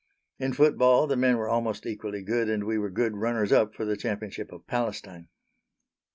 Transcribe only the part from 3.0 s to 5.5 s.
runners up for the Championship of Palestine.